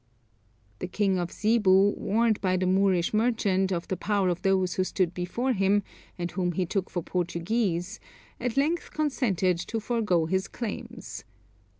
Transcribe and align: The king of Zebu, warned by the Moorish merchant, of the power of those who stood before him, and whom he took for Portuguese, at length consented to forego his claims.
The 0.79 0.87
king 0.87 1.19
of 1.19 1.31
Zebu, 1.31 1.91
warned 1.95 2.41
by 2.41 2.57
the 2.57 2.65
Moorish 2.65 3.13
merchant, 3.13 3.71
of 3.71 3.87
the 3.87 3.95
power 3.95 4.29
of 4.29 4.41
those 4.41 4.73
who 4.73 4.83
stood 4.83 5.13
before 5.13 5.53
him, 5.53 5.83
and 6.17 6.31
whom 6.31 6.53
he 6.53 6.65
took 6.65 6.89
for 6.89 7.03
Portuguese, 7.03 7.99
at 8.39 8.57
length 8.57 8.89
consented 8.89 9.59
to 9.59 9.79
forego 9.79 10.25
his 10.25 10.47
claims. 10.47 11.23